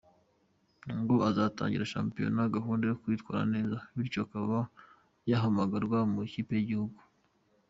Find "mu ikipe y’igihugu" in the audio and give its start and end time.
6.11-6.99